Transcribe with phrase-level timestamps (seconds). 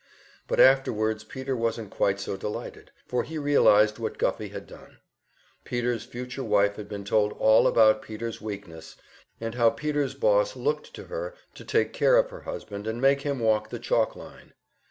[0.47, 4.97] But afterwards Peter wasn't quite so delighted, for he realized what Guffey had done.
[5.63, 8.95] Peter's future wife had been told all about Peter's weakness,
[9.39, 13.21] and how Peter's boss looked to her to take care of her husband and make
[13.21, 14.53] him walk the chalkline.